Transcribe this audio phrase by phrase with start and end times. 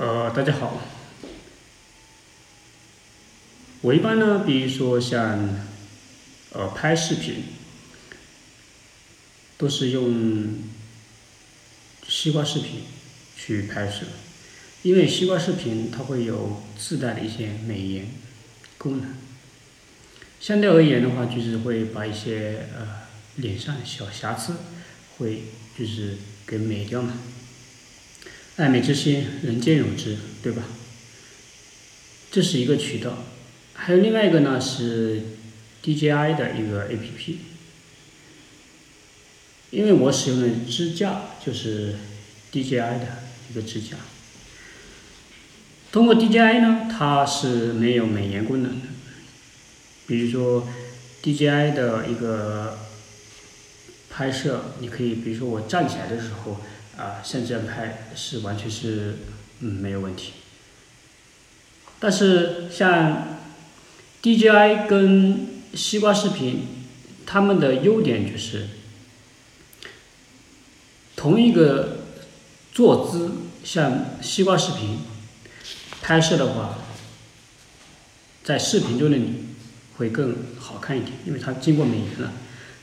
[0.00, 0.80] 呃，大家好。
[3.82, 5.60] 我一般呢，比如说像
[6.54, 7.44] 呃拍视频，
[9.58, 10.54] 都是用
[12.08, 12.84] 西瓜视频
[13.36, 14.06] 去拍摄，
[14.80, 18.06] 因为西瓜视频它会有自带的一些美颜
[18.78, 19.14] 功能。
[20.40, 23.00] 相对而言的话，就是会把一些呃
[23.36, 24.54] 脸上的小瑕疵
[25.18, 25.42] 会
[25.78, 27.12] 就是给美掉嘛。
[28.60, 30.64] 爱美之心，人皆有之，对吧？
[32.30, 33.24] 这是一个渠道，
[33.72, 35.22] 还有另外一个呢是
[35.82, 37.36] DJI 的一个 APP，
[39.70, 41.94] 因为我使用的支架就是
[42.52, 43.06] DJI 的
[43.50, 43.96] 一个支架。
[45.90, 48.88] 通过 DJI 呢，它是没有美颜功能的，
[50.06, 50.68] 比如说
[51.22, 52.78] DJI 的一个
[54.10, 56.60] 拍摄，你可以比如说我站起来的时候。
[57.00, 59.16] 啊，像这样拍是完全是
[59.60, 60.32] 嗯没有问题，
[61.98, 63.38] 但是像
[64.22, 66.66] DJI 跟西瓜视频，
[67.24, 68.68] 他们的优点就是
[71.16, 72.00] 同一个
[72.70, 73.30] 坐姿，
[73.64, 74.98] 像西瓜视频
[76.02, 76.78] 拍摄的话，
[78.44, 79.46] 在视频中的你
[79.96, 82.32] 会更好看一点，因为它经过美颜了，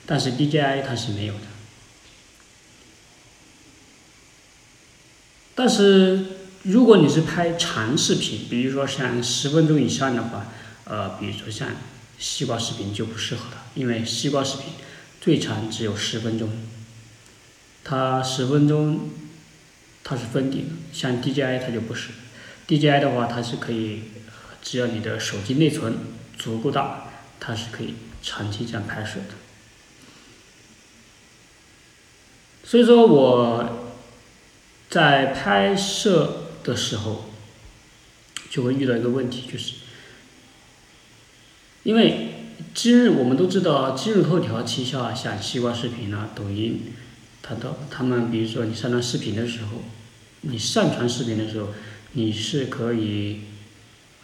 [0.08, 1.42] 但是 DJI 它是没有的。
[5.60, 6.24] 但是
[6.62, 10.46] 如果你是拍长视频，比如说像十分钟以上的话，
[10.84, 11.70] 呃，比如说像
[12.20, 14.68] 西瓜视频就不适合了，因为西瓜视频
[15.20, 16.48] 最长只有十分钟，
[17.84, 19.10] 它十分钟
[20.04, 22.10] 它是封顶的，像 DJI 它就不是
[22.68, 24.04] ，DJI 的话它是可以，
[24.62, 25.96] 只要你的手机内存
[26.38, 29.34] 足够大，它是可以长期这样拍摄的。
[32.64, 33.87] 所以说我。
[34.98, 37.30] 在拍摄的时候，
[38.50, 39.76] 就会遇到一个问题，就是，
[41.84, 42.30] 因为
[42.74, 46.94] 今日我们都知道，今日头条旗下像西瓜视频啊、抖音，
[47.44, 49.84] 它的他们比如说你上传视频的时候，
[50.42, 51.68] 你上传视频的时候，
[52.14, 53.42] 你是可以，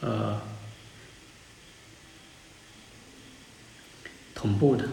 [0.02, 0.42] 呃，
[4.34, 4.86] 同步的。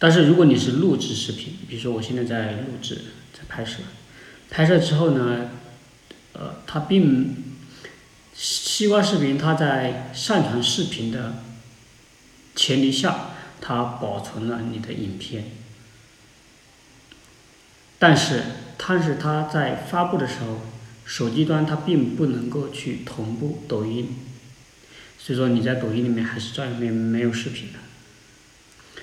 [0.00, 2.96] 但是如果你是录制视频，比如说我现在在录制，
[3.32, 3.76] 在拍摄。
[4.50, 5.50] 拍摄之后呢，
[6.32, 7.36] 呃，它并
[8.34, 11.42] 西瓜视频，它在上传视频的
[12.56, 15.50] 前提下，它保存了你的影片，
[17.98, 18.42] 但是
[18.78, 20.62] 它是它在发布的时候，
[21.04, 24.16] 手机端它并不能够去同步抖音，
[25.18, 29.02] 所以说你在抖音里面还是照样没没有视频的，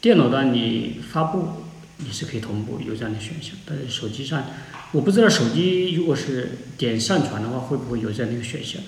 [0.00, 1.61] 电脑端你发布。
[2.06, 4.44] 也是可以同步有这样的选项，但是手机上，
[4.92, 8.80] 我不知道手机如果是点上传的话，会不会有这样的一个选项？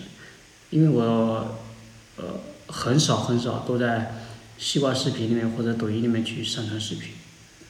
[0.71, 1.59] 因为我
[2.17, 4.15] 呃很少很少都在
[4.59, 7.13] 西瓜视频里面或者抖音里面去上传视频，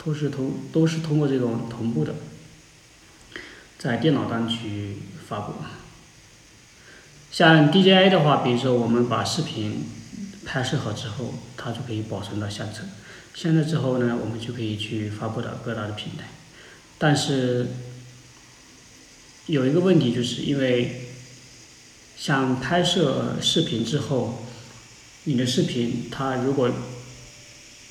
[0.03, 2.15] 都是通都是通过这种同步的，
[3.78, 5.54] 在电脑端去发布。
[7.31, 9.87] 像 DJI 的话，比如说我们把视频
[10.44, 12.82] 拍摄好之后，它就可以保存到相册。
[13.34, 16.27] 现在之后呢，我们就可以去发布到各大的平台，
[16.99, 17.66] 但是
[19.47, 21.09] 有一个问题，就是因为
[22.16, 24.44] 像拍摄视频之后，
[25.25, 26.71] 你的视频它如果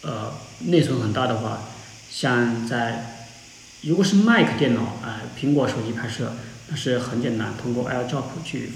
[0.01, 1.69] 呃内存很大的话，
[2.09, 3.27] 像在
[3.81, 6.33] 如果是 Mac 电脑啊，苹果手机拍摄，
[6.69, 8.71] 那是很简单，通过 AirDrop 去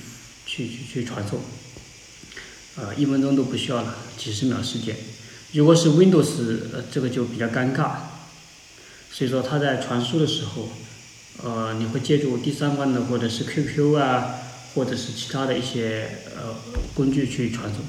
[0.46, 1.40] 去去去传送，
[2.78, 4.96] 呃一分钟都不需要了，几十秒时间。
[5.54, 6.60] 如果是 Windows，
[6.92, 7.96] 这个就比较尴尬，
[9.12, 10.70] 所以说它在传输的时候，
[11.42, 14.36] 呃，你会借助第三方的或者是 QQ 啊，
[14.76, 16.56] 或者是其他的一些呃
[16.94, 17.80] 工具去传送，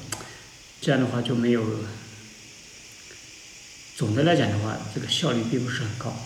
[0.80, 1.62] 这样的话就没有，
[3.96, 6.16] 总的来讲的话，这个效率并不是很高。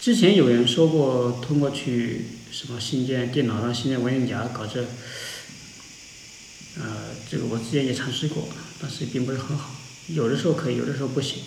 [0.00, 4.84] 之前有人说过，通过去什么新建电脑上新建文件夹搞这。
[6.82, 8.48] 呃，这个我之前也尝试过，
[8.80, 9.74] 但是并不是很好，
[10.08, 11.42] 有的时候可以，有的时候不行，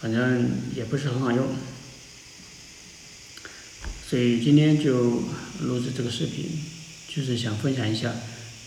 [0.00, 1.48] 反正也不是很好用。
[4.08, 5.22] 所以今天就
[5.62, 6.46] 录制这个视频，
[7.08, 8.14] 就是想分享一下，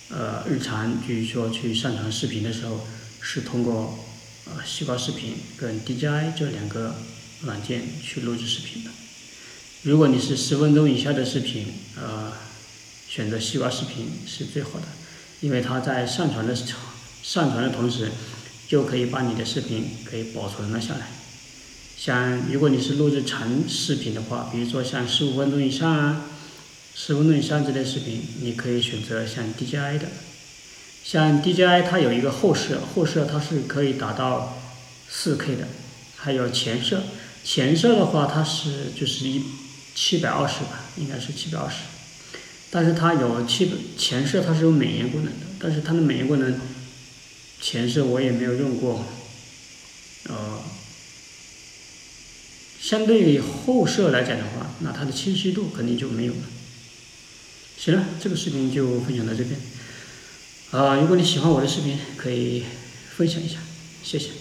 [0.09, 2.85] 呃，日常就是说去上传视频的时候，
[3.21, 3.99] 是通过
[4.45, 6.95] 呃西瓜视频跟 DJI 这两个
[7.43, 8.89] 软件去录制视频的。
[9.83, 12.33] 如果你是十分钟以下的视频，呃，
[13.07, 14.87] 选择西瓜视频是最好的。
[15.41, 16.79] 因为它在上传的时候，
[17.23, 18.11] 上传的同时，
[18.67, 21.07] 就可以把你的视频给保存了下来。
[21.97, 26.25] 像如果你是录制长视频的话，比如说像十五分钟以上啊，
[26.95, 30.07] 十分钟以上这类视频，你可以选择像 DJI 的。
[31.03, 34.57] 像 DJI 它有一个后摄，后摄它是可以达到
[35.11, 35.67] 4K 的，
[36.15, 37.03] 还有前摄，
[37.43, 39.43] 前摄的话它是就是一
[39.95, 41.77] 七百二十吧，应该是七百二十。
[42.71, 46.59] 但是它有七前摄它是有美颜功能的，但是它的美颜功能
[47.59, 49.05] 前摄我也没有用过，
[50.29, 50.61] 呃，
[52.79, 56.39] 相对于后摄来讲的话，那它的清晰度肯定就没有了。
[57.77, 59.59] 行了，这个视频就分享到这边。
[60.71, 62.63] 啊，如果你喜欢我的视频，可以
[63.15, 63.57] 分享一下，
[64.03, 64.38] 谢谢。